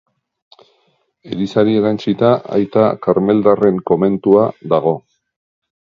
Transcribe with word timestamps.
Elizari 1.35 1.75
erantsita 1.83 2.33
Aita 2.57 2.89
Karmeldarren 3.07 3.81
komentua 3.93 4.51
dago. 4.77 5.01